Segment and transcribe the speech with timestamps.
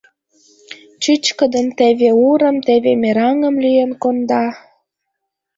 [1.01, 4.45] Чӱчкыдын теве урым, теве мераҥым лӱен конда.